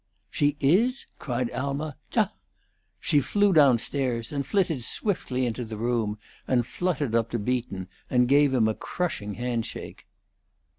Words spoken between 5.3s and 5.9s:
into the